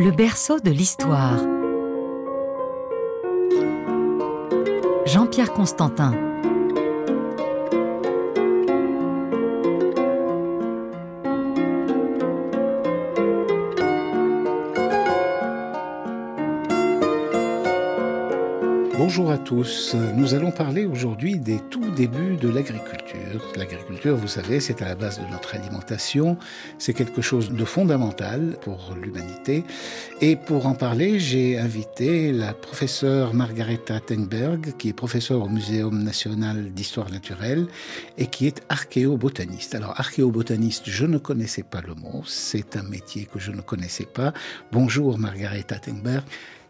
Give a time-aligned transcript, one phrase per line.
[0.00, 1.40] Le berceau de l'histoire.
[5.06, 6.27] Jean-Pierre Constantin.
[19.18, 19.96] Bonjour à tous.
[20.14, 23.52] Nous allons parler aujourd'hui des tout débuts de l'agriculture.
[23.56, 26.38] L'agriculture, vous savez, c'est à la base de notre alimentation.
[26.78, 29.64] C'est quelque chose de fondamental pour l'humanité.
[30.20, 36.00] Et pour en parler, j'ai invité la professeure Margaretha Tenberg, qui est professeure au Muséum
[36.04, 37.66] national d'histoire naturelle
[38.18, 39.74] et qui est archéobotaniste.
[39.74, 42.22] Alors, archéobotaniste, je ne connaissais pas le mot.
[42.24, 44.32] C'est un métier que je ne connaissais pas.
[44.70, 46.22] Bonjour Margaretha Tenberg.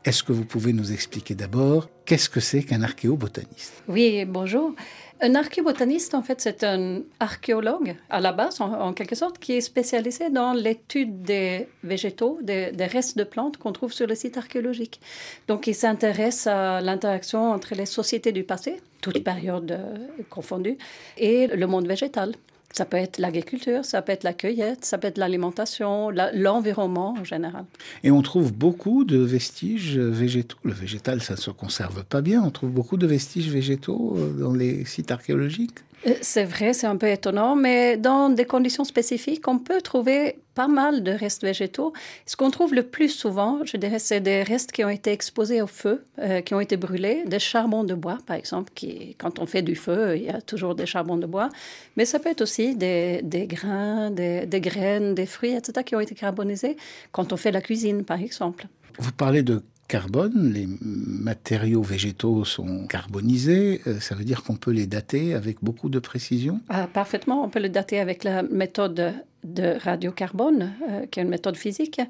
[0.04, 3.82] Est-ce que vous pouvez nous expliquer d'abord qu'est-ce que c'est qu'un archéobotaniste?
[3.88, 4.74] Oui, bonjour.
[5.20, 9.60] Un archéobotaniste, en fait, c'est un archéologue, à la base, en, quelque sorte, qui est
[9.60, 15.00] spécialisé dans l'étude des végétaux, des, restes de plantes qu'on trouve sur le site archéologique.
[15.48, 20.78] Donc, il s'intéresse à l'interaction entre les sociétés du passé, toutes périodes euh, confondues,
[21.16, 22.32] et le monde végétal.
[22.72, 27.24] Ça peut être l'agriculture, ça peut être la cueillette, ça peut être l'alimentation, l'environnement en
[27.24, 27.64] général.
[28.04, 30.58] Et on trouve beaucoup de vestiges végétaux.
[30.64, 32.42] Le végétal, ça ne se conserve pas bien.
[32.42, 35.78] On trouve beaucoup de vestiges végétaux euh, dans les sites archéologiques.
[36.06, 40.38] Euh, c'est vrai, c'est un peu étonnant, mais dans des conditions spécifiques, on peut trouver
[40.54, 41.92] pas mal de restes végétaux.
[42.26, 45.62] Ce qu'on trouve le plus souvent, je dirais, c'est des restes qui ont été exposés
[45.62, 49.38] au feu, euh, qui ont été brûlés, des charbons de bois, par exemple, qui, quand
[49.38, 51.48] on fait du feu, il y a toujours des charbons de bois.
[51.96, 56.00] Mais ça peut être aussi des, grains, des, des graines, des fruits, etc., qui ont
[56.00, 56.76] été carbonisés
[57.12, 58.66] quand on fait la cuisine, par exemple.
[58.98, 64.70] Vous parlez de carbone, les matériaux végétaux sont carbonisés, euh, ça veut dire qu'on peut
[64.70, 69.14] les dater avec beaucoup de précision ah, Parfaitement, on peut les dater avec la méthode
[69.44, 72.00] de radiocarbone, euh, qui est une méthode physique,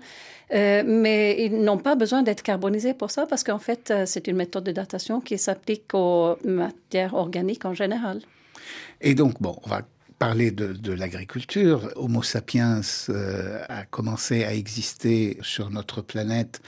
[0.52, 4.36] euh, mais ils n'ont pas besoin d'être carbonisés pour ça parce qu'en fait, c'est une
[4.36, 8.20] méthode de datation qui s'applique aux matières organiques en général.
[9.00, 9.82] Et donc, bon, on va
[10.18, 11.90] parler de, l'agriculture.
[11.96, 16.60] Homo sapiens euh, a commencé à exister sur notre planète.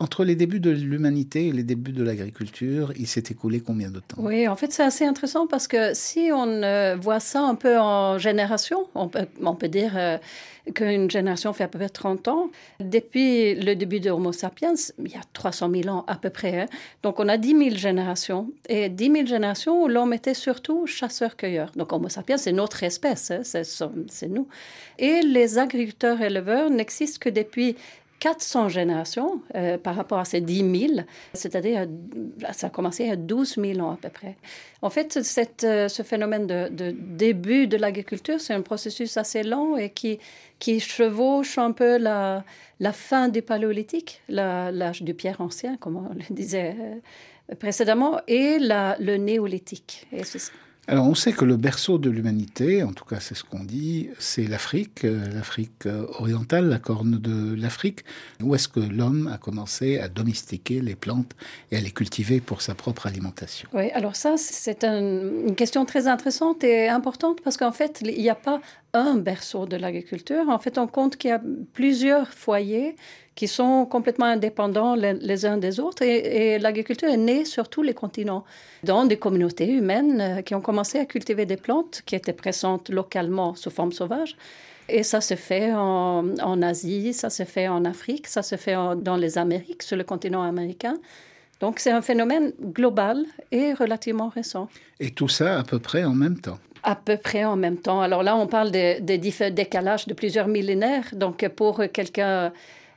[0.00, 4.00] Entre les débuts de l'humanité et les débuts de l'agriculture, il s'est écoulé combien de
[4.00, 4.16] temps?
[4.16, 7.78] Oui, en fait, c'est assez intéressant parce que si on euh, voit ça un peu
[7.78, 10.16] en génération, on peut, dire euh,
[10.74, 12.50] qu'une génération fait à peu près 30 ans.
[12.80, 16.62] Depuis le début de Homo sapiens, il y a 300 000 ans à peu près.
[16.62, 16.66] Hein.
[17.02, 18.50] Donc on a 10 000 générations.
[18.70, 21.72] Et 10 000 générations où l'homme était surtout chasseur-cueilleur.
[21.76, 24.48] Donc Homo sapiens, c'est notre espèce, hein, c'est nous.
[24.98, 27.76] Et les agriculteurs-éleveurs n'existent que depuis
[28.20, 31.00] 400 générations euh, par rapport à ces 10 000,
[31.32, 31.86] c'est-à-dire
[32.52, 34.36] ça a commencé à 12 000 ans à peu près.
[34.82, 35.18] En fait,
[35.64, 40.20] euh, ce phénomène de, début de l'agriculture, c'est un processus assez lent et qui,
[40.80, 42.44] chevauche un peu la,
[42.92, 49.16] fin du paléolithique, l'âge du pierre ancien, comme on le disait euh, précédemment, et le
[49.16, 50.06] néolithique.
[50.88, 54.10] Alors on sait que le berceau de l'humanité, en tout cas c'est ce qu'on dit,
[54.18, 58.04] c'est l'Afrique, euh, l'Afrique euh, orientale, la corne de l'Afrique,
[58.42, 61.36] où est-ce que l'homme a commencé à domestiquer les plantes
[61.70, 63.68] et à les cultiver pour sa propre alimentation?
[63.72, 68.30] Oui, alors ça c'est une question très intéressante et importante parce qu'en fait il n'y
[68.30, 68.60] a pas
[68.92, 70.48] un berceau de l'agriculture.
[70.48, 71.42] En fait on compte qu'il y a
[71.72, 72.96] plusieurs foyers
[73.34, 76.02] qui sont complètement indépendants les, uns des autres.
[76.02, 78.44] Et, l'agriculture est née sur tous les continents,
[78.82, 82.90] dans des communautés humaines euh, qui ont commencé à cultiver des plantes qui étaient présentes
[82.90, 84.36] localement sous forme sauvage.
[84.90, 89.16] Et ça se fait en, Asie, ça se fait en Afrique, ça se fait dans
[89.16, 90.98] les Amériques, sur le continent américain.
[91.60, 94.68] Donc c'est un phénomène global et relativement récent.
[94.98, 98.00] Et tout ça à peu près en même temps à peu près en même temps.
[98.00, 101.08] Alors là, on parle des de décalages de plusieurs millénaires.
[101.12, 102.52] Donc pour quelqu'un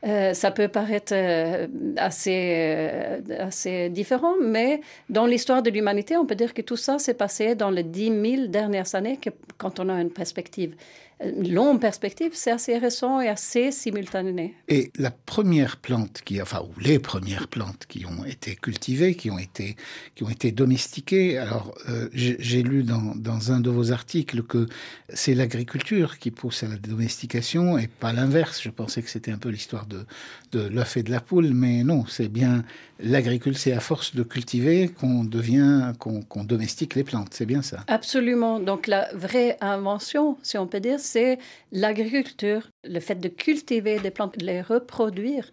[0.06, 6.26] euh, ça peut paraître euh, assez, euh, assez différent, mais dans l'histoire de l'humanité, on
[6.26, 9.18] peut dire que tout ça s'est passé dans les 10 000 dernières années
[9.58, 10.76] quand on a une perspective
[11.22, 14.56] longue perspective, c'est assez récent et assez simultané.
[14.68, 19.32] Et la première plante qui, enfin, ou les premières plantes qui ont été cultivées, qui
[19.32, 19.76] ont été,
[20.16, 21.38] qui ont été domestiquées.
[21.38, 24.68] Alors, euh, j'ai lu dans, dans, un de vos articles que
[25.10, 28.62] c'est l'agriculture qui pousse à la domestication et pas l'inverse.
[28.62, 30.06] Je pensais que c'était un peu l'histoire de,
[30.52, 32.64] de l'œuf et de la poule, mais non, c'est bien
[33.00, 37.30] l'agriculture, c'est à force de cultiver qu'on devient, qu'on domestique les plantes.
[37.32, 37.84] C'est bien ça.
[37.88, 38.60] Absolument.
[38.60, 41.38] Donc, la vraie invention, si on peut dire, c'est
[41.72, 45.52] l'agriculture, le fait de cultiver des plantes, de les reproduire,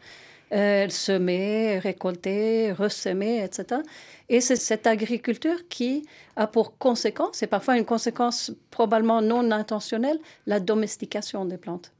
[0.53, 3.83] euh, semer, récolter, ressemer, etc.
[4.29, 6.05] Et c'est cette agriculture qui
[6.35, 11.93] a pour conséquence, et parfois une conséquence probablement non intentionnelle, la domestication des plantes.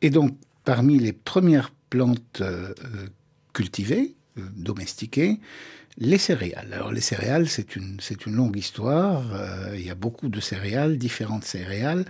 [0.00, 0.32] Et donc,
[0.64, 2.42] parmi les premières plantes
[3.52, 5.38] cultivées, domestiquées,
[5.98, 6.72] les céréales.
[6.72, 9.24] Alors les céréales, c'est une, c'est une longue histoire.
[9.74, 12.04] il y a beaucoup de céréales, différentes céréales.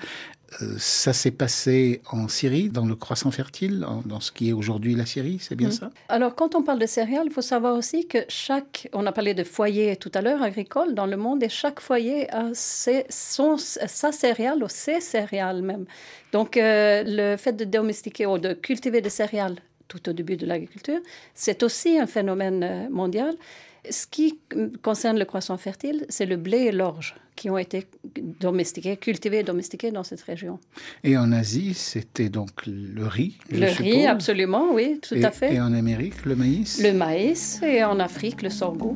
[0.62, 4.94] Euh, ça s'est passé en Syrie, dans le croissant fertile, dans ce qui est aujourd'hui
[4.94, 5.72] la Syrie, c'est bien mm.
[5.72, 5.90] ça?
[6.08, 9.34] Alors, quand on parle de céréales, il faut savoir aussi que chaque, on a parlé
[9.34, 13.56] de foyer tout à l'heure, agricole dans le monde, et chaque foyer a ses, son,
[13.58, 15.84] sa céréale ou ses céréales même.
[16.32, 19.56] Donc, euh, le fait de domestiquer ou de cultiver des céréales
[19.86, 21.00] tout au début de l'agriculture,
[21.34, 23.34] c'est aussi un phénomène euh, mondial.
[23.90, 24.38] Ce qui
[24.82, 27.86] concerne le croissant fertile, c'est le blé et l'orge qui ont été
[28.40, 30.58] domestiqués, cultivés et domestiqués dans cette région.
[31.04, 35.54] Et en Asie, c'était donc le riz Le riz, absolument, oui, tout à fait.
[35.54, 36.82] Et en Amérique, le maïs?
[36.82, 38.94] Le maïs, et en Afrique, le sorgho.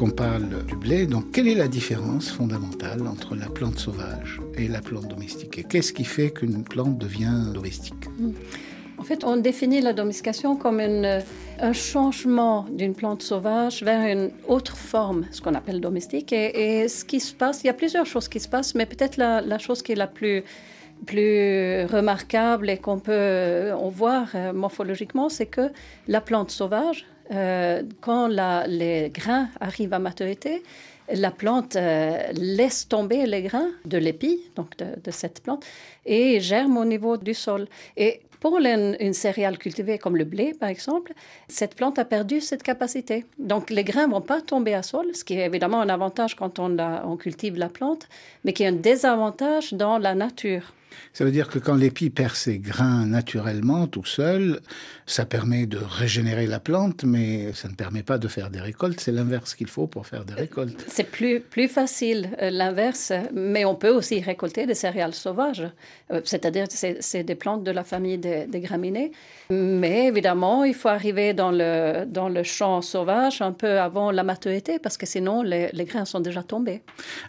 [0.00, 4.66] Puisqu'on parle du blé, donc quelle est la différence fondamentale entre la plante sauvage et
[4.66, 8.06] la plante domestiquée Qu'est-ce qui fait qu'une plante devient domestique
[8.98, 14.74] En fait, on définit la domestication comme un changement d'une plante sauvage vers une autre
[14.74, 16.32] forme, ce qu'on appelle domestique.
[16.32, 19.18] Et, ce qui se passe, il y a plusieurs choses qui se passent, mais peut-être
[19.18, 20.44] la, chose qui est la plus
[21.06, 25.70] remarquable et qu'on peut on voir euh, morphologiquement, c'est que
[26.08, 28.28] la plante sauvage, euh, quand
[28.66, 30.62] les grains arrivent à maturité,
[31.12, 35.64] la plante euh, laisse tomber les grains de l'épi, donc de, cette plante,
[36.06, 37.66] et germe au niveau du sol.
[37.96, 41.12] Et pour une, céréale cultivée comme le blé, par exemple,
[41.48, 43.26] cette plante a perdu cette capacité.
[43.38, 46.36] Donc les grains ne vont pas tomber à sol, ce qui est évidemment un avantage
[46.36, 48.08] quand on, on cultive la plante,
[48.44, 50.72] mais qui est un désavantage dans la nature.
[51.12, 54.60] Ça veut dire que quand l'épi perd ses grains naturellement, tout seul,
[55.06, 59.00] ça permet de régénérer la plante, mais ça ne permet pas de faire des récoltes.
[59.00, 60.84] C'est l'inverse qu'il faut pour faire des récoltes.
[60.88, 65.68] C'est plus, plus facile, euh, l'inverse, mais on peut aussi récolter des céréales sauvages,
[66.12, 69.12] euh, c'est-à-dire c'est des plantes de la famille des, des, graminées.
[69.50, 74.22] Mais évidemment, il faut arriver dans le, dans le champ sauvage un peu avant la
[74.22, 76.82] maturité, parce que sinon les, les grains sont déjà tombés.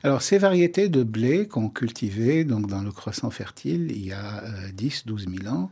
[0.04, 4.44] Alors ces variétés de blé qu'on cultivait donc dans le croissant fertile, il y a
[4.74, 5.70] 10, 12 000 ans.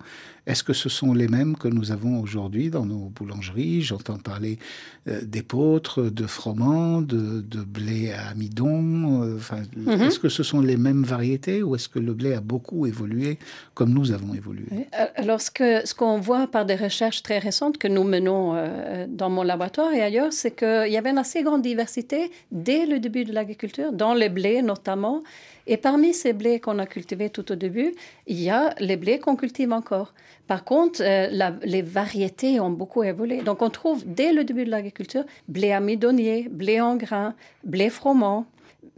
[0.50, 3.84] Est-ce que ce sont les mêmes que nous avons aujourd'hui dans nos boulangeries?
[3.84, 4.58] J'entends parler
[5.08, 9.24] euh, d'épeautres, de froment, de, blé à amidon.
[9.24, 9.38] Euh,
[9.78, 10.02] mhm.
[10.02, 13.38] Est-ce que ce sont les mêmes variétés ou est-ce que le blé a beaucoup évolué
[13.76, 14.66] comme nous avons évolué?
[15.00, 18.56] Euh, Alors, ce qu'on ce qu'on voit par des recherches très récentes que nous menons
[19.08, 23.00] dans mon laboratoire et ailleurs, c'est qu'il y avait une assez grande diversité dès le
[23.00, 25.22] début de l'agriculture, dans les blés notamment.
[25.72, 27.94] Et parmi ces blés qu'on a cultivés tout au début,
[28.26, 30.16] il y a les blés qu'on cultive encore.
[30.48, 33.44] Par contre, euh, les variétés ont beaucoup évolué.
[33.44, 38.48] Donc, on trouve dès le début de l'agriculture blé amidonnier, blé en grain, blé froment,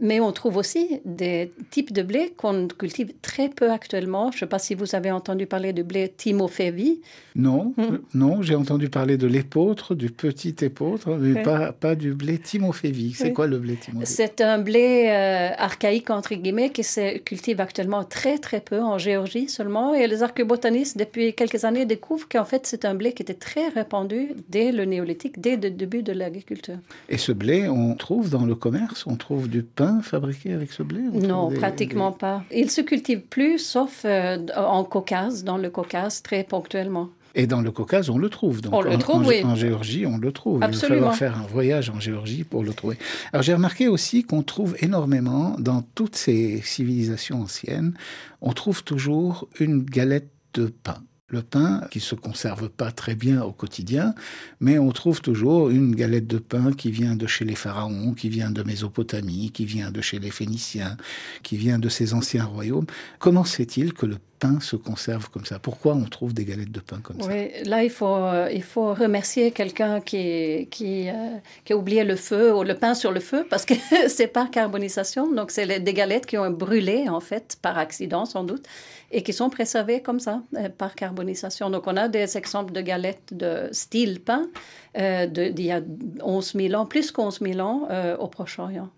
[0.02, 4.32] mais on trouve aussi des types de blé qu'on cultive très peu actuellement.
[4.32, 7.00] Je ne sais pas si vous avez entendu parler du blé Timofévi.
[7.36, 7.98] Non, hmm.
[8.12, 13.12] non, j'ai entendu parler de l'épeautre, du petit épeautre, mais pas, pas du blé Timofévi.
[13.12, 17.60] C'est quoi le blé Timofévi C'est un blé euh, archaïque, entre guillemets, qui se cultive
[17.60, 19.94] actuellement très très peu en Géorgie seulement.
[19.94, 23.68] Et les archéobotanistes, depuis quelques années, découvrent qu'en fait c'est un blé qui était très
[23.68, 26.78] répandu dès le néolithique, dès le début de l'agriculture.
[27.08, 30.82] Et ce blé, on trouve dans le commerce, on trouve du pain fabriqué avec ce
[30.82, 32.44] blé Non, pratiquement pas.
[32.50, 37.10] Il se cultive plus, sauf euh, en Caucase, dans le Caucase, très ponctuellement.
[37.34, 38.60] Et dans le Caucase, on le trouve.
[38.60, 39.42] Donc, on le trouve, en, oui.
[39.44, 40.62] En Géorgie, on le trouve.
[40.62, 40.96] Absolument.
[40.96, 42.98] Il va falloir faire un voyage en Géorgie pour le trouver.
[43.32, 47.94] Alors j'ai remarqué aussi qu'on trouve énormément, dans toutes ces civilisations anciennes,
[48.40, 51.02] on trouve toujours une galette de pain
[51.32, 54.14] le pain qui se conserve pas très bien au quotidien,
[54.60, 58.28] mais on trouve toujours une galette de pain qui vient de chez les pharaons, qui
[58.28, 60.96] vient de Mésopotamie, qui vient de chez les Phéniciens,
[61.42, 62.86] qui vient de ces anciens royaumes.
[63.18, 66.80] Comment c'est-il que le pain se conserve comme ça Pourquoi on trouve des galettes de
[66.80, 67.28] pain comme ça?
[67.28, 70.66] Oui, là, il faut, euh, il faut remercier quelqu'un qui,
[71.08, 73.74] euh, qui, a oublié le feu ou le pain sur le feu parce que
[74.08, 75.30] c'est par carbonisation.
[75.32, 78.66] Donc, c'est des galettes qui ont brûlé, en fait, par accident sans doute,
[79.12, 81.70] et qui sont préservées comme ça, euh, par carbonisation.
[81.70, 84.48] Donc, on a des exemples de galettes de style pain
[84.94, 85.80] d'il y a
[86.22, 88.90] 11 000 ans, plus qu'onze 11 000 ans au Proche-Orient.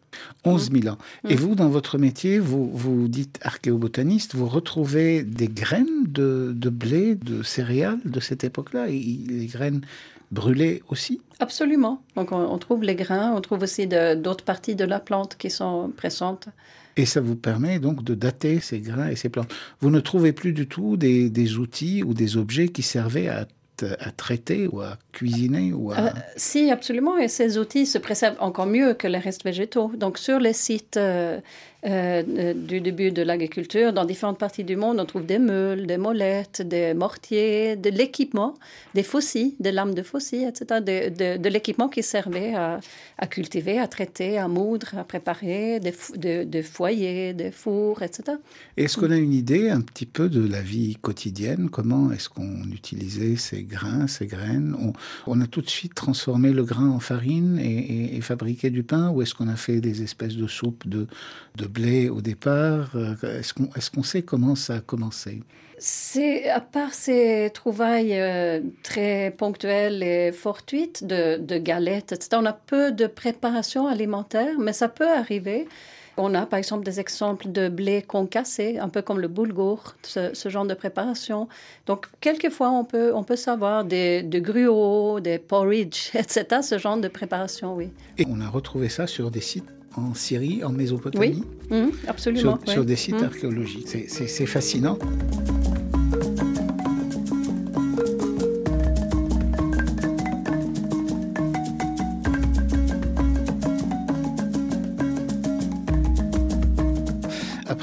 [0.44, 0.98] 11 000 ans.
[1.28, 1.38] Et mm.
[1.38, 7.14] vous, dans votre métier, vous, vous dites archéobotaniste, vous retrouvez des graines de, de blé,
[7.14, 9.82] de céréales de cette époque-là, et les graines
[10.30, 11.20] brûlées aussi?
[11.40, 12.02] Absolument.
[12.16, 15.90] Donc on, trouve les grains, on trouve aussi d'autres parties de la plante qui sont
[15.96, 16.48] présentes.
[16.96, 19.52] Et ça vous permet donc de dater ces grains et ces plantes.
[19.80, 23.46] Vous ne trouvez plus du tout des, des outils ou des objets qui servaient à
[23.82, 26.12] à traiter ou à cuisiner ou à...
[26.36, 27.18] si, absolument.
[27.18, 29.90] Et ces outils se préservent encore mieux que les restes végétaux.
[29.96, 31.40] Donc, sur les sites euh,
[31.84, 33.92] du début de l'agriculture.
[33.92, 38.54] Dans différentes parties du monde, on trouve des meules, des molettes, des mortiers, de l'équipement,
[38.94, 40.80] des faucils, des lames de faucilles, etc.
[40.80, 42.80] De, l'équipement qui servait à,
[43.26, 48.38] cultiver, à traiter, à moudre, à préparer, des, foyers, des fours, etc.
[48.76, 51.68] Est-ce qu'on a une idée un petit peu de la vie quotidienne?
[51.70, 54.74] Comment est-ce qu'on utilisait ces grains, ces graines?
[55.26, 59.10] On, a tout de suite transformé le grain en farine et, et, fabriqué du pain
[59.10, 61.06] Ou est-ce qu'on a fait des espèces de soupes de,
[61.56, 65.42] de blé au départ euh, Est-ce qu'on est qu'on sait comment ça a commencé?
[65.76, 72.28] C'est à part ces trouvailles euh, très ponctuelles et fortuites de, de, galettes, etc.
[72.40, 75.66] On a peu de préparation alimentaire, mais ça peut arriver.
[76.16, 80.32] On a par exemple des exemples de blé concassé, un peu comme le boulgour, ce,
[80.32, 81.48] ce, genre de préparation.
[81.86, 86.98] Donc, quelquefois, on peut, on peut savoir des, des gruaux, des porridge, etc., ce genre
[86.98, 87.90] de préparation, oui.
[88.16, 89.68] Et on a retrouvé ça sur des sites?
[89.96, 91.42] En Syrie, en Mésopotamie.
[91.70, 92.58] Oui, mmh, absolument.
[92.66, 93.24] Sur, des sites mmh.
[93.24, 93.88] archéologiques.
[94.06, 94.98] C'est fascinant.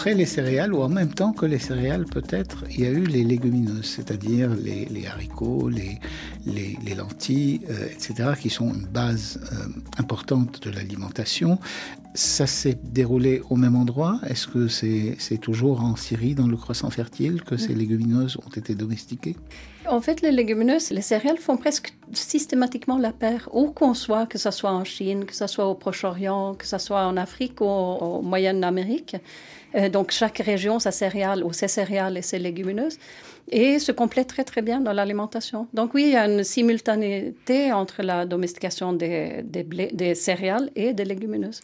[0.01, 3.03] Après les céréales, ou en même temps que les céréales peut-être, il y a eu
[3.03, 5.99] les légumineuses, c'est-à-dire les, les, haricots, les,
[6.47, 9.67] les, les lentilles, euh, etc., qui sont une base euh,
[9.99, 11.59] importante de l'alimentation.
[12.15, 14.19] Ça s'est déroulé au même endroit?
[14.27, 18.73] Est-ce que c'est toujours en Syrie, dans le croissant fertile, que ces légumineuses ont été
[18.73, 19.35] domestiquées?
[19.87, 24.37] En fait, les légumineuses, les céréales font presque systématiquement la paire, où qu'on soit, que
[24.37, 27.65] ce soit en Chine, que ce soit au Proche-Orient, que ce soit en Afrique ou
[27.65, 29.15] au Moyen-Amérique.
[29.75, 32.97] Euh, donc chaque région, sa céréale ou ses céréales et ses légumineuses,
[33.49, 35.67] et se complète très très bien dans l'alimentation.
[35.73, 40.93] Donc oui, il y a une simultanéité entre la domestication des, des, des céréales et
[40.93, 41.61] des légumineuses.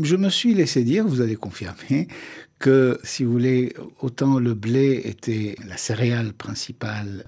[0.00, 2.08] Je me suis laissé dire, vous allez confirmer,
[2.58, 7.24] que, si vous voulez, autant le blé était la céréale principale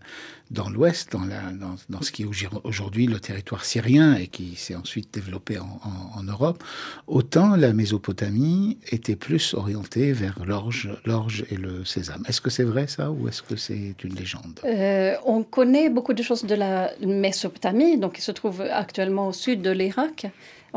[0.51, 2.27] dans l'Ouest, dans, ce qui est
[2.65, 6.65] aujourd'hui le territoire syrien et qui s'est ensuite développé en, Europe,
[7.07, 12.23] autant la Mésopotamie était plus orientée vers l'orge, l'orge et le sésame.
[12.27, 14.61] Est-ce que c'est vrai ça ou est-ce que c'est une légende?
[14.65, 19.33] Euh, On connaît beaucoup de choses de la Mésopotamie, donc qui se trouve actuellement au
[19.33, 20.27] sud de l'Irak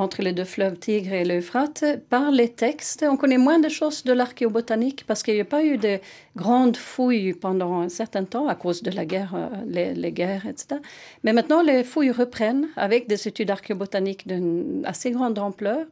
[0.02, 3.06] entre les deux fleuves Tigre et l'Euphrate, par les textes.
[3.08, 6.00] On connaît moins de choses de l'archéobotanique parce qu'il n'y a pas eu de
[6.36, 10.82] grandes fouilles pendant un certain temps à cause de la guerre, euh, les, guerres, etc.
[11.24, 15.86] Mais maintenant, les fouilles reprennent avec des études archéobotaniques d'une assez grande ampleur.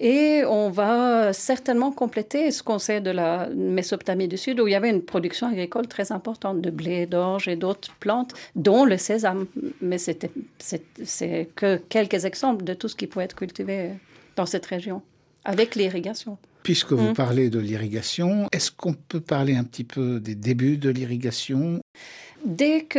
[0.00, 4.70] Et on va certainement compléter ce qu'on sait de la Mésopotamie du Sud, où il
[4.70, 8.96] y avait une production agricole très importante de blé, d'orge et d'autres plantes, dont le
[8.96, 9.46] sésame.
[9.80, 13.34] Mais c'est que quelques exemples de tout ce qui pouvait être
[14.36, 15.02] dans cette région,
[15.44, 16.38] avec l'irrigation.
[16.62, 17.14] Puisque vous mmh.
[17.14, 21.80] parlez de l'irrigation, est-ce qu'on peut parler un petit peu des débuts de l'irrigation?
[22.48, 22.98] Dès que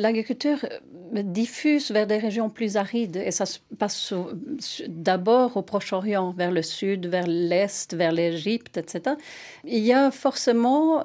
[0.00, 0.64] l'agriculture
[1.12, 4.14] diffuse vers des régions plus arides, et ça se passe
[4.88, 9.16] d'abord au Proche-Orient, vers le sud, vers l'Est, vers l'Égypte, etc.,
[9.64, 11.04] il y a forcément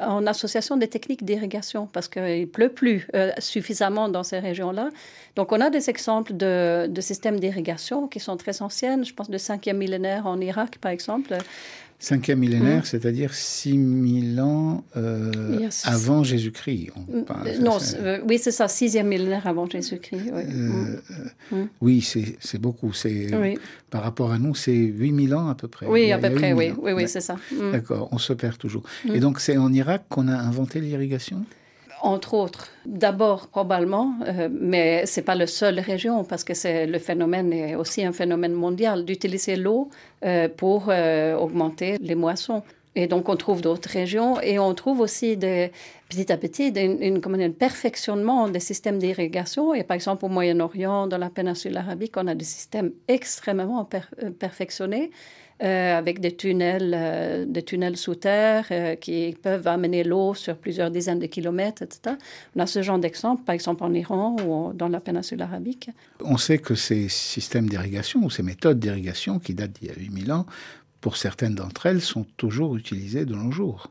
[0.00, 4.90] en association des techniques d'irrigation, parce qu'il ne pleut plus euh, suffisamment dans ces régions-là.
[5.34, 9.38] Donc on a des exemples de, systèmes d'irrigation qui sont très anciennes, je pense de
[9.38, 11.36] 5e millénaire en Irak, par exemple,
[12.04, 12.84] Cinquième millénaire, mmh.
[12.84, 15.84] c'est-à-dire 6000 ans euh, yes.
[15.86, 16.90] avant Jésus-Christ.
[17.60, 20.30] Non, euh, oui, c'est ça, sixième millénaire avant Jésus-Christ.
[20.34, 21.00] Oui, euh,
[21.50, 21.68] mmh.
[21.80, 22.92] oui c'est beaucoup.
[23.06, 23.58] Oui.
[23.88, 25.86] Par rapport à nous, c'est 8000 ans à peu près.
[25.86, 27.36] Oui, à peu près, oui, oui, oui c'est ça.
[27.50, 27.72] Mmh.
[27.72, 28.82] D'accord, on se perd toujours.
[29.10, 31.42] Et donc, c'est en Irak qu'on a inventé l'irrigation?
[32.04, 32.68] Entre autres.
[32.84, 36.52] D'abord, probablement, euh, mais ce n'est pas la seule région, parce que
[36.86, 39.88] le phénomène est aussi un phénomène mondial, d'utiliser l'eau
[40.24, 42.62] euh, pour euh, augmenter les moissons.
[42.96, 45.72] Et donc, on trouve d'autres régions et on trouve aussi des,
[46.08, 49.74] petit à petit une, une, un perfectionnement des systèmes d'irrigation.
[49.74, 54.02] Et par exemple, au Moyen-Orient, dans la péninsule arabique, on a des systèmes extrêmement per,
[54.38, 55.10] perfectionnés
[55.62, 60.56] euh, avec des tunnels, euh, des tunnels sous terre euh, qui peuvent amener l'eau sur
[60.56, 62.16] plusieurs dizaines de kilomètres, etc.
[62.56, 65.90] On a ce genre d'exemple, par exemple en Iran ou dans la péninsule arabique.
[66.24, 69.94] On sait que ces systèmes d'irrigation ou ces méthodes d'irrigation qui datent d'il y a
[69.96, 70.46] 8000 ans,
[71.00, 73.90] pour certaines d'entre elles, sont toujours utilisées de nos jours.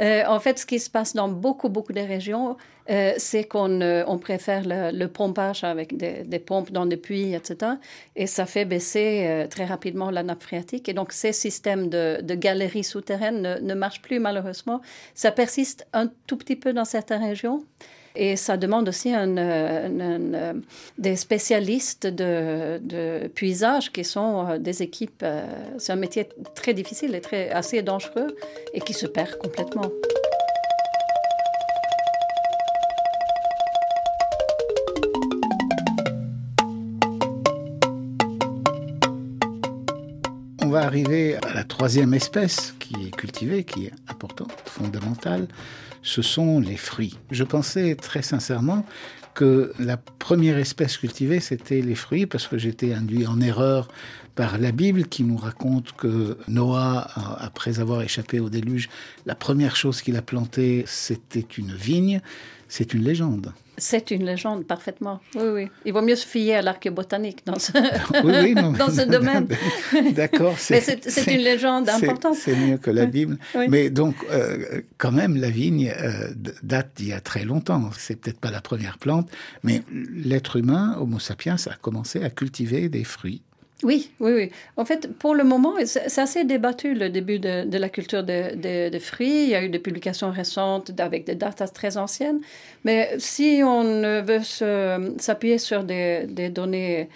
[0.00, 2.56] Euh, en fait, ce qui se passe dans beaucoup, beaucoup de régions,
[2.90, 7.72] euh, c'est qu'on euh, préfère le, pompage avec des, pompes dans des puits, etc.
[8.16, 10.88] Et ça fait baisser très rapidement la nappe phréatique.
[10.88, 14.80] Et donc, ces systèmes de, galeries souterraines ne, ne, marchent plus, malheureusement.
[15.14, 17.64] Ça persiste un tout petit peu dans certaines régions.
[18.14, 19.28] Et ça demande aussi un,
[20.98, 25.24] des spécialistes de, de, puisage qui sont des équipes.
[25.78, 28.36] C'est un métier très difficile et très, assez dangereux
[28.74, 29.90] et qui se perd complètement.
[40.72, 45.46] Va arriver à la troisième espèce qui est cultivée, qui est importante, fondamentale.
[46.02, 47.18] Ce sont les fruits.
[47.30, 48.86] Je pensais très sincèrement
[49.34, 53.88] que la première espèce cultivée, c'était les fruits, parce que j'étais induit en erreur
[54.34, 57.06] par la Bible qui nous raconte que Noah,
[57.38, 58.88] après avoir échappé au déluge,
[59.26, 62.22] la première chose qu'il a plantée, c'était une vigne.
[62.68, 63.52] C'est une légende.
[63.78, 65.20] C'est une légende, parfaitement.
[65.34, 65.68] Oui, oui.
[65.84, 67.72] Il vaut mieux se fier à l'archéobotanique dans ce,
[68.78, 69.48] dans ce domaine.
[70.12, 70.56] D'accord.
[70.70, 72.36] Mais c'est une légende importante.
[72.36, 73.38] C'est mieux que la Bible.
[73.68, 76.28] Mais donc, euh, quand même, la vigne euh,
[76.62, 77.90] date d'il y a très longtemps.
[77.96, 79.30] C'est peut-être pas la première plante,
[79.62, 83.42] mais l'être humain, Homo sapiens, a commencé à cultiver des fruits
[83.82, 84.50] oui, oui, oui.
[84.76, 89.44] En fait, pour le moment, c'est assez débattu le début de, la culture des fruits.
[89.44, 92.40] Il y a eu des publications récentes avec des dates très anciennes.
[92.84, 93.82] Mais si on
[94.22, 94.42] veut
[95.18, 97.08] s'appuyer sur des, données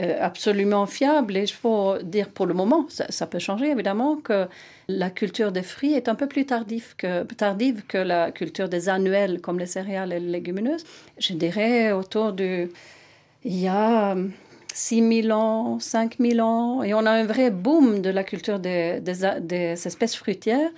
[0.00, 4.46] euh, absolument fiables, il faut dire pour le moment, ça, peut changer évidemment, que
[4.88, 8.88] la culture des fruits est un peu plus tardive que, tardive que la culture des
[8.88, 10.84] annuels comme les céréales et les légumineuses.
[11.18, 12.70] Je dirais autour du...
[13.44, 14.16] Il y a
[14.74, 18.58] 6 000 ans, 5 000 ans, et on a un vrai boom de la culture
[18.58, 19.00] des,
[19.86, 20.70] espèces fruitières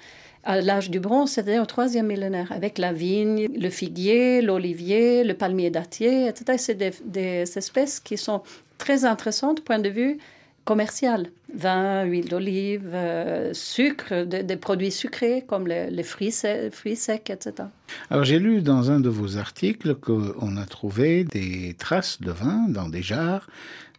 [0.44, 5.34] à l'âge du bronze, c'est-à-dire au troisième millénaire, avec la vigne, le figuier, l'olivier, le
[5.34, 6.58] palmier dattier, etc.
[6.58, 8.42] C'est des, des, espèces qui sont
[8.78, 10.18] très intéressantes du point de vue
[10.66, 11.30] commercial.
[11.54, 16.34] Vin, huile d'olive, euh, sucre, des produits sucrés comme les, fruits,
[16.72, 17.68] fruits, secs, etc.
[18.10, 22.66] Alors j'ai lu dans un de vos articles qu'on a trouvé des traces de vin
[22.68, 23.46] dans des jarres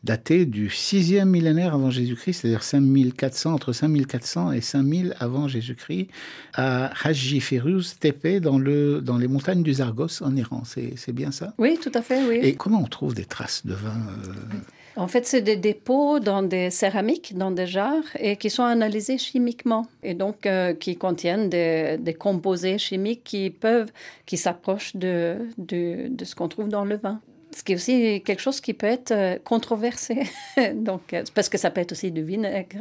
[0.07, 6.08] daté du 6e millénaire avant Jésus-Christ, c'est-à-dire 5400, entre 5400 et 5000 avant Jésus-Christ,
[6.53, 10.63] à Haji Firuz Tepe, dans, le, dans les montagnes du Zargos, en Iran.
[10.65, 11.53] C'est bien ça?
[11.58, 12.39] Oui, tout à fait, oui.
[12.41, 14.58] Et comment on trouve des traces de vin euh?
[14.95, 19.19] En fait, c'est des dépôts dans des céramiques, dans des jarres, et qui sont analysés
[19.19, 23.91] chimiquement, et donc euh, qui contiennent des, des, composés chimiques qui peuvent,
[24.25, 28.21] qui s'approchent de, de, de ce qu'on trouve dans le vin ce qui est aussi
[28.23, 30.23] quelque chose qui peut être euh, controversé.
[30.75, 32.77] Donc, euh, parce que ça peut être aussi du vinaigre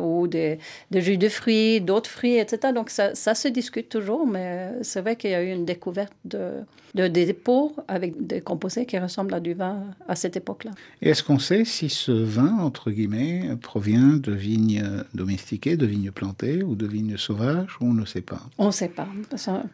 [0.00, 0.58] ou des,
[0.92, 2.72] jus de fruits, d'autres fruits, etc.
[2.74, 6.62] Donc, ça, se discute toujours, mais c'est vrai qu'il y a eu une découverte de,
[6.94, 10.70] de, dépôts avec des composés qui ressemblent à du vin à cette époque-là.
[11.02, 14.82] Et est-ce qu'on sait si ce vin, entre guillemets, provient de vignes
[15.14, 18.70] domestiquées, de vignes plantées ou de vignes sauvages, ou on ne sait pas On ne
[18.70, 19.08] sait pas,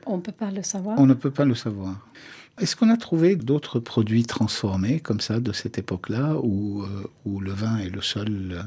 [0.06, 0.98] on ne peut pas le savoir.
[0.98, 1.96] On ne peut pas le savoir.
[2.60, 6.86] Est-ce qu'on a trouvé d'autres produits transformés comme ça de cette époque-là où, euh,
[7.24, 8.64] où, le vin est le seul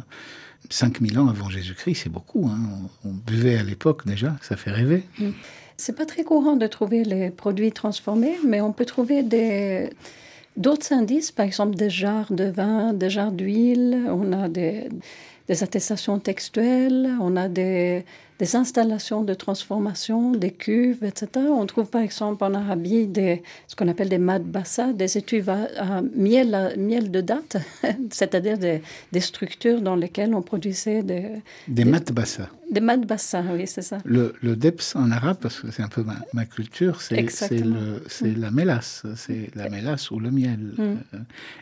[0.69, 2.01] 5000 ans avant Jésus-Christ?
[2.03, 2.49] C'est beaucoup.
[2.51, 2.89] Hein.
[3.03, 5.03] On, buvait à l'époque déjà, ça fait rêver.
[5.19, 5.29] Mm.
[5.77, 9.89] C'est pas très courant de trouver les produits transformés, mais on peut trouver des
[10.57, 14.05] d'autres indices, par exemple des jarres de vin, des jarres d'huile.
[14.09, 14.89] On a des
[15.49, 18.05] attestations textuelles, on a des
[18.39, 21.45] des installations de transformation, des cuves, etc.
[21.49, 26.01] On trouve par exemple en Arabie des, ce qu'on appelle des madbassa, des étuves à,
[26.15, 27.57] miel, miel de date,
[28.11, 31.27] c'est-à-dire des, des, structures dans lesquelles on produisait des...
[31.67, 32.49] Des, madbassa.
[32.69, 33.99] Des madbassa, oui, c'est ça.
[34.03, 38.35] Le, le deps en arabe, parce que c'est un peu ma, ma culture, c'est mm.
[38.37, 40.73] la mélasse, c'est la mélasse ou le miel.
[40.77, 40.81] Mm.
[40.81, 41.17] Euh,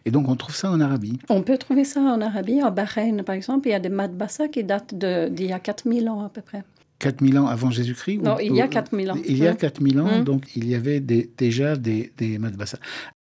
[0.06, 1.20] et donc on trouve ça en Arabie.
[1.30, 4.48] On peut trouver ça en Arabie, en Bahreïn par exemple, il y a des madbassa
[4.48, 6.63] qui datent d'il y a 4000 ans à peu près.
[7.04, 9.18] 4000 ans avant Jésus-Christ Non, il y a 4000 ans.
[9.28, 10.24] Il y a 4000 ans, mmh.
[10.24, 12.40] donc il y avait déjà des, des.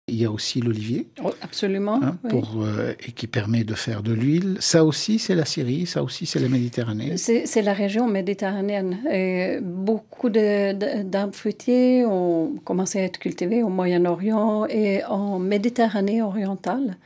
[0.07, 1.07] Il y a aussi l'olivier.
[1.21, 1.99] Oh, absolument.
[2.01, 4.55] Hein, pour, euh, et qui permet de faire de l'huile.
[4.59, 7.17] Ça aussi, c'est la Syrie, ça aussi, c'est la Méditerranée.
[7.17, 8.99] C'est la région méditerranéenne.
[9.11, 16.97] Et beaucoup d'arbres fruitiers ont commencé à être cultivés au Moyen-Orient et en Méditerranée orientale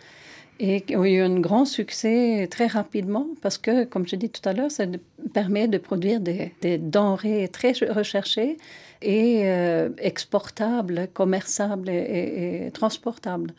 [0.60, 4.48] et qui ont eu un grand succès très rapidement parce que, comme je dis tout
[4.48, 4.86] à l'heure, ça
[5.34, 8.58] permet de produire des, denrées très recherchées
[9.02, 13.54] et euh, exportables, commerçables et transportables.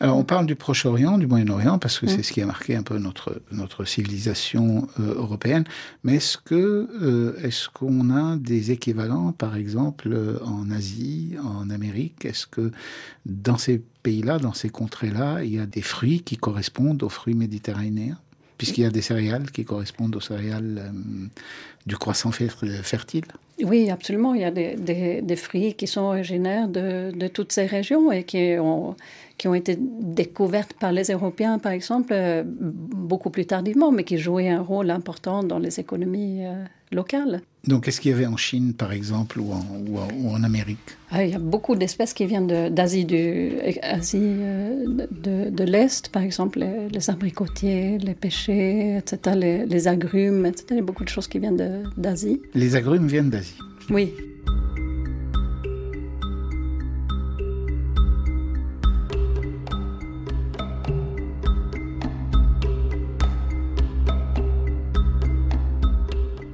[0.00, 2.22] Alors, on parle du Proche-Orient, du Moyen-Orient, parce que c'est mm.
[2.24, 5.64] ce qui a marqué un peu notre, notre civilisation euh, européenne.
[6.02, 11.70] Mais est-ce que euh, est-ce qu'on a des équivalents, par exemple, euh, en Asie, en
[11.70, 12.24] Amérique?
[12.24, 12.72] Est-ce que
[13.24, 17.34] dans ces pays-là, dans ces contrées-là, il y a des fruits qui correspondent aux fruits
[17.34, 18.18] méditerranéens?
[18.58, 20.92] Puisqu'il y a des céréales qui correspondent aux céréales
[21.86, 23.24] du croissant fertile
[23.62, 24.34] oui, absolument.
[24.34, 28.96] Il y a des, fruits qui sont originaires de, toutes ces régions et qui ont,
[29.38, 34.18] qui ont été découvertes par les Européens, par exemple, euh, beaucoup plus tardivement, mais qui
[34.18, 37.42] jouaient un rôle important dans les économies euh, locales.
[37.66, 40.78] Donc, qu'est-ce qu'il y avait en Chine, par exemple, ou en, Amérique?
[41.10, 43.06] Ah, Il y a beaucoup d'espèces qui viennent d'Asie
[43.82, 50.44] Asie, euh, de, de l'Est, par exemple, les, abricotiers, les pêchers, etc., les, les agrumes,
[50.44, 50.66] etc.
[50.72, 51.56] Il y a beaucoup de choses qui viennent
[51.96, 52.40] d'Asie.
[52.54, 53.58] Les agrumes viennent d'Asie
[53.90, 54.14] Oui.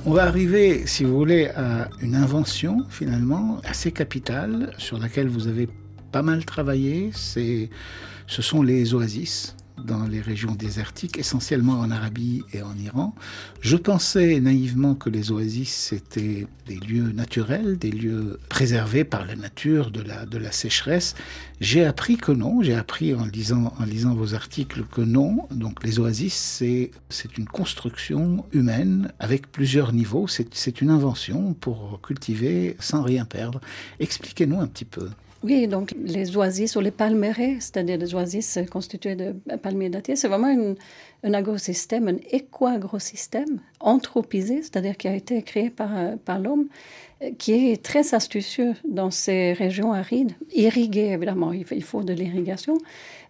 [0.07, 5.47] On va arriver, si vous voulez, à une invention finalement assez capitale sur laquelle vous
[5.47, 5.69] avez
[6.11, 7.11] pas mal travaillé.
[7.13, 7.71] C'est,
[8.27, 13.15] ce sont les oasis dans les régions désertiques, essentiellement en Arabie et en Iran.
[13.61, 19.37] Je pensais naïvement que les oasis c'était des lieux naturels, des lieux préservés par la
[19.37, 21.15] nature de la, de la sécheresse.
[21.61, 25.47] J'ai appris que non, j'ai appris en lisant, en lisant vos articles que non.
[25.51, 26.91] Donc les oasis, c'est,
[27.37, 33.61] une construction humaine avec plusieurs niveaux, c'est une invention pour cultiver sans rien perdre.
[33.99, 35.11] Expliquez-nous un petit peu.
[35.43, 40.29] Oui, donc les oasis ou les palmeraies, c'est-à-dire des oasis constitués de palmiers dattiers, c'est
[40.29, 40.75] vraiment
[41.25, 46.67] un agrosystème, un éco-agrosystème anthropisé, c'est-à-dire qui a été créé par, l'homme,
[47.39, 52.77] qui est très astucieux dans ces régions arides, irriguées évidemment, il faut de l'irrigation,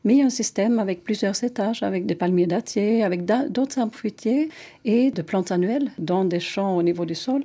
[0.03, 3.79] mais il y a un système avec plusieurs étages, avec des palmiers dattiers, avec d'autres
[3.79, 4.49] arbres fruitiers
[4.85, 7.45] et de plantes annuelles dans des champs au niveau du sol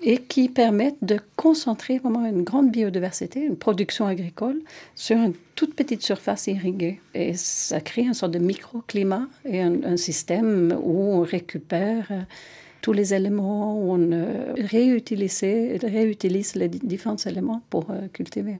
[0.00, 4.60] et qui permettent de concentrer vraiment une grande biodiversité, une production agricole
[4.94, 7.00] sur une toute petite surface irriguée.
[7.14, 12.22] Et ça crée une sorte de microclimat et un, système où on récupère euh,
[12.82, 15.40] tous les éléments, où on euh, réutilise,
[16.54, 18.58] les différents éléments pour euh, cultiver.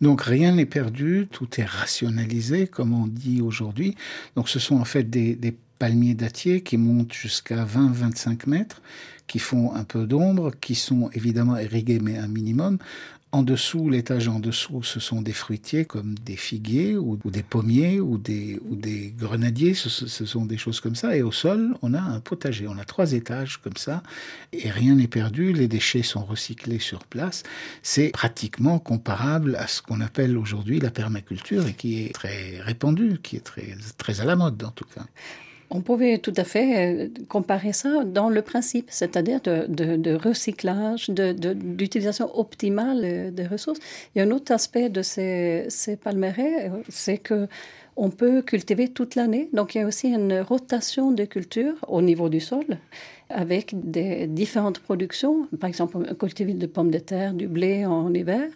[0.00, 3.94] Donc rien n'est perdu, tout est rationalisé, comme on dit aujourd'hui.
[4.34, 8.82] Donc ce sont en fait des palmiers dattiers qui montent jusqu'à 20-25 mètres
[9.26, 12.78] qui font un peu d'ombre, qui sont évidemment irrigués, mais un minimum.
[13.32, 18.00] En dessous, l'étage en dessous, ce sont des fruitiers comme des figuiers ou, des pommiers
[18.00, 18.60] ou des,
[19.18, 21.16] grenadiers, ce, sont des choses comme ça.
[21.16, 24.02] Et au sol, on a un potager, on a trois étages comme ça,
[24.52, 27.42] et rien n'est perdu, les déchets sont recyclés sur place.
[27.82, 33.18] C'est pratiquement comparable à ce qu'on appelle aujourd'hui la permaculture et qui est très répandue,
[33.22, 35.04] qui est très, très à la mode en tout cas.
[35.70, 42.30] On pouvait tout à fait euh, comparer ça dans le principe, c'est-à-dire de, recyclage, d'utilisation
[42.38, 43.80] optimale euh, des ressources.
[44.14, 47.48] Il y a un autre aspect de ces, ces palmeraies, euh, c'est que
[47.96, 49.48] on peut cultiver toute l'année.
[49.54, 52.64] Donc il y a aussi une rotation de cultures au niveau du sol
[53.28, 55.48] avec des différentes productions.
[55.60, 58.48] Par exemple, on cultive de pommes de terre, du blé en hiver.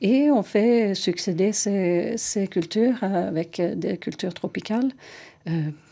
[0.00, 4.92] Et on fait succéder ces, cultures avec des cultures tropicales.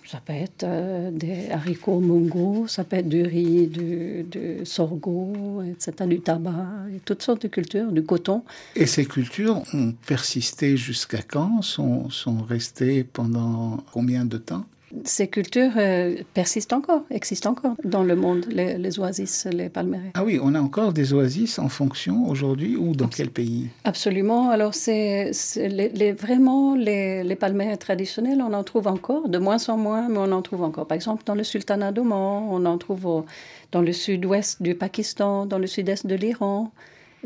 [0.06, 4.24] Ça peut être euh, des haricots mungo, ça peut être du riz, du,
[4.64, 6.66] sorgho, etc., du tabac,
[7.04, 8.42] toutes sortes de cultures, du coton.
[8.76, 11.62] Et ces cultures ont persisté jusqu'à quand?
[11.62, 14.64] Sont, sont restées pendant combien de temps?
[15.04, 20.12] Ces cultures euh, persistent encore, existent encore dans le monde, les, oasis, les palmeraies.
[20.14, 23.68] Ah oui, on a encore des oasis en fonction aujourd'hui ou dans quel pays?
[23.84, 24.50] Absolument.
[24.50, 29.76] Alors, c'est les, vraiment les, les palmeraies traditionnelles, on en trouve encore, de moins en
[29.76, 30.86] moins, mais on en trouve encore.
[30.86, 33.24] Par exemple, dans le sultanat d'Oman, on en trouve
[33.72, 36.72] dans le sud-ouest du Pakistan, dans le sud-est de l'Iran.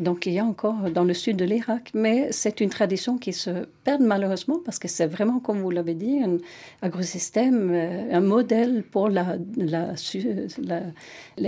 [0.00, 3.32] Donc il y a encore dans le sud de l'Irak, mais c'est une tradition qui
[3.34, 6.38] se perd malheureusement parce que c'est vraiment, comme vous l'avez dit, un
[6.80, 9.94] agrosystème, euh, un modèle pour le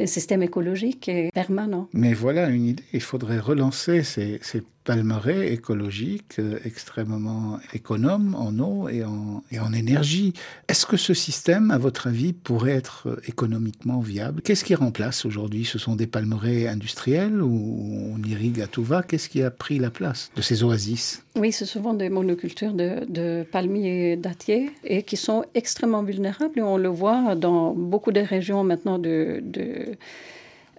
[0.06, 1.88] système écologique permanent.
[1.94, 8.59] Mais voilà une idée, il faudrait relancer ces, ces palmeraie écologique euh, extrêmement économe en
[8.59, 10.35] eau et en, énergie.
[10.68, 14.42] Est-ce que ce système, à votre avis, pourrait être euh, économiquement viable?
[14.42, 15.64] Qu'est-ce qui remplace aujourd'hui?
[15.64, 19.03] Ce sont des palmeraies industrielles ou on irrigue à tout va?
[19.03, 21.25] Qu'est-ce qui a pris la place de ces oasis?
[21.37, 26.61] Oui, c'est souvent des monocultures de, palmiers dattiers et qui sont extrêmement vulnérables.
[26.61, 29.42] On le voit dans beaucoup de régions maintenant de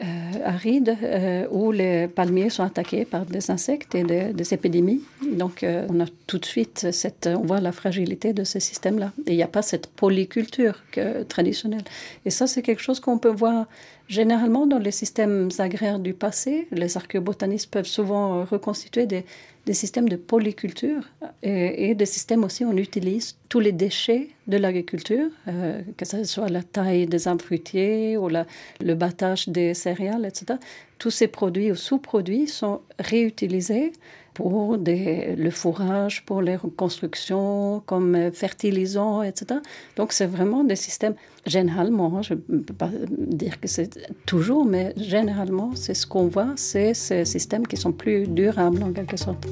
[0.02, 0.06] euh,
[0.44, 5.02] arides euh, où les palmiers sont attaqués par des insectes et des, épidémies.
[5.34, 9.12] Donc euh, on a tout de suite cette, on voit la fragilité de ce système-là.
[9.28, 10.82] Il n'y a pas cette polyculture
[11.30, 11.84] traditionnelle.
[12.26, 13.68] Et ça, c'est quelque chose qu'on peut voir
[14.14, 19.26] Généralement, dans les systèmes agraires du passé, les archéobotanistes peuvent souvent reconstituer des,
[19.74, 21.02] systèmes de polyculture
[21.42, 26.48] et, des systèmes aussi, on utilise tous les déchets de l'agriculture, euh, que ce soit
[26.50, 30.60] la taille des arbres fruitiers ou le battage des céréales, etc.
[31.00, 33.94] Tous ces produits ou sous-produits sont réutilisés
[34.34, 39.60] pour le fourrage, pour les reconstructions, comme fertilisants, etc.
[39.96, 41.16] Donc c'est vraiment des systèmes,
[41.46, 43.92] généralement, je ne peux pas dire que c'est
[44.26, 48.92] toujours, mais généralement, c'est ce qu'on voit, c'est ces systèmes qui sont plus durables en
[48.92, 49.46] quelque sorte.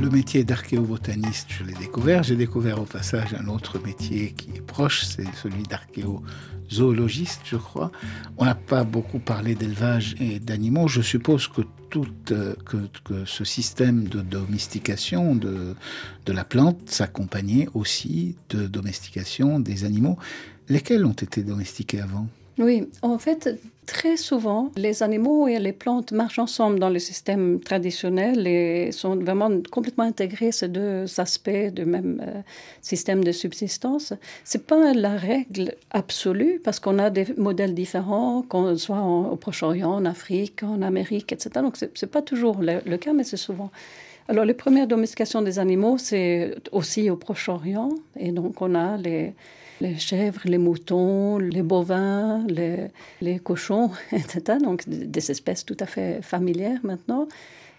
[0.00, 2.22] Le métier d'archéobotaniste, je l'ai découvert.
[2.22, 7.92] J'ai découvert au passage un autre métier qui est proche, c'est celui d'archéozoologiste, je crois.
[8.38, 10.88] On n'a pas beaucoup parlé d'élevage et d'animaux.
[10.88, 11.60] Je suppose que
[11.90, 15.74] tout euh, que, ce système de domestication de,
[16.24, 20.18] de la plante s'accompagnait aussi de domestication des animaux.
[20.68, 22.26] Lesquels ont été domestiqués avant?
[22.60, 27.58] Oui, en fait, très souvent, les animaux et les plantes marchent ensemble dans le système
[27.58, 32.42] traditionnel et sont vraiment complètement intégrés ces deux aspects du même euh,
[32.82, 34.12] système de subsistance.
[34.44, 39.94] C'est pas la règle absolue parce qu'on a des modèles différents, qu'on soit au Proche-Orient,
[39.94, 41.50] en Afrique, en Amérique, etc.
[41.56, 43.70] Donc c'est pas toujours le, le cas, mais c'est souvent.
[44.28, 47.88] Alors, les premières domestications des animaux, c'est aussi au Proche-Orient.
[48.16, 49.32] Et donc, on a les,
[49.80, 54.58] les chèvres, les moutons, les bovins, les, cochons, etc.
[54.62, 57.28] Donc des espèces tout à fait familières maintenant.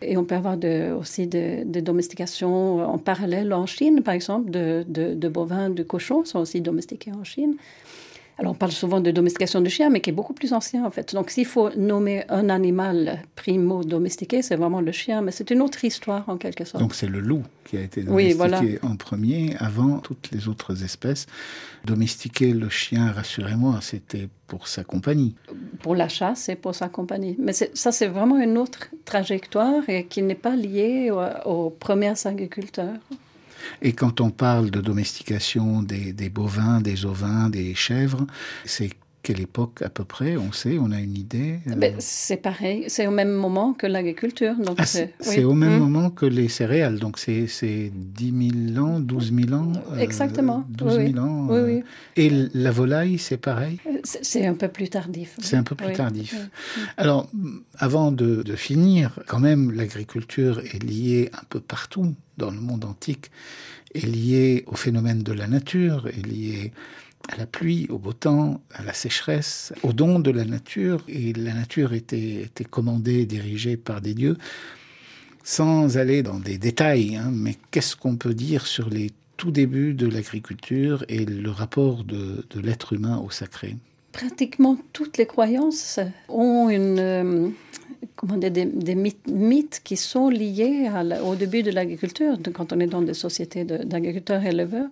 [0.03, 0.57] Et on peut avoir
[0.99, 6.39] aussi des domestications en parallèle en Chine, par exemple, de, de bovins, de cochons sont
[6.39, 7.55] aussi domestiqués en Chine.
[8.37, 10.91] Alors on parle souvent de domestication de chiens, mais qui est beaucoup plus ancien en
[10.91, 11.13] fait.
[11.13, 15.61] Donc s'il faut nommer un animal primo domestiqué, c'est vraiment le chien, mais c'est une
[15.61, 16.81] autre histoire en quelque sorte.
[16.81, 21.27] Donc c'est le loup qui a été domestiqué en premier avant toutes les autres espèces.
[21.85, 25.35] Domestiquer le chien, rassurez-moi, c'était pour sa compagnie.
[25.81, 27.35] Pour la chasse et pour sa compagnie.
[27.39, 31.11] Mais ça, c'est vraiment une autre trajectoire et qui n'est pas liée
[31.45, 32.97] aux premiers agriculteurs.
[33.81, 38.25] Et quand on parle de domestication des, bovins, des ovins, des chèvres,
[38.65, 38.91] c'est
[39.23, 41.75] quelle époque à peu près On sait, on a une idée euh?
[41.75, 44.55] ben, C'est pareil, c'est au même moment que l'agriculture.
[44.77, 45.79] Ah, c'est au même mmh.
[45.79, 47.45] moment que les céréales, donc c'est
[47.93, 50.65] 10 000 ans, 12 000 ans euh, Exactement.
[50.69, 51.47] 12 000 ans.
[51.51, 51.81] Euh.
[52.15, 53.79] Et la volaille, c'est pareil?
[54.03, 55.35] C'est un peu plus tardif.
[55.39, 56.35] C'est un peu plus tardif.
[56.97, 57.29] Alors,
[57.77, 62.85] avant de, de finir, quand même, l'agriculture est liée un peu partout dans le monde
[62.85, 63.29] antique,
[63.93, 66.71] est liée au phénomène de la nature, est liée
[67.31, 71.03] à la pluie, au beau temps, à la sécheresse, aux dons de la nature.
[71.07, 74.37] Et la nature était, commandée, dirigée par des dieux.
[75.43, 79.95] Sans aller dans des détails, hein, mais qu'est-ce qu'on peut dire sur les tout débuts
[79.95, 83.75] de l'agriculture et le rapport de, l'être humain au sacré?
[84.11, 87.49] Pratiquement toutes les croyances ont une, euh,
[88.15, 88.95] comment des
[89.27, 90.91] mythes, qui sont liés
[91.25, 94.89] au début de l'agriculture, quand on est dans des sociétés d'agriculteurs-éleveurs.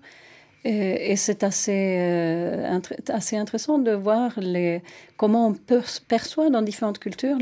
[0.65, 4.81] Et, c'est assez, euh, assez intéressant de voir les,
[5.15, 5.53] comment on
[6.07, 7.37] perçoit dans différentes cultures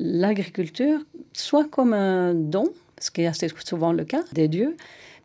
[0.00, 0.98] l'agriculture,
[1.32, 2.64] soit comme un don,
[2.98, 4.76] ce qui est assez souvent le cas des dieux,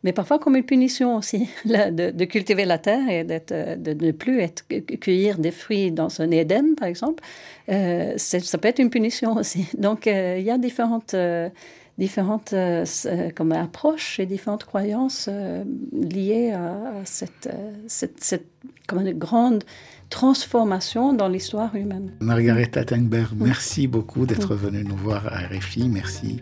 [0.03, 4.63] mais parfois comme une punition aussi, de, cultiver la terre et de, ne plus être,
[4.67, 7.23] cueillir des fruits dans un Éden, par exemple.
[7.69, 9.65] Euh, ça peut être une punition aussi.
[9.77, 11.15] Donc, euh, il y a différentes
[11.97, 17.49] différentes euh, euh, comme approches et différentes croyances euh, liées à, cette,
[17.87, 18.47] cette, cette
[18.87, 19.63] comme une grande
[20.09, 22.11] transformation dans l'histoire humaine.
[22.21, 25.89] Margaret Attenberg, merci beaucoup d'être venue nous voir à RFI.
[25.89, 26.39] Merci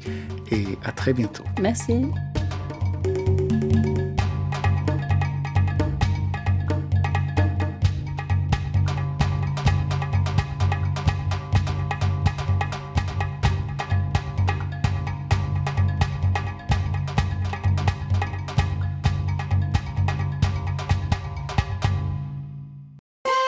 [0.52, 1.44] et à très bientôt.
[1.60, 2.06] Merci.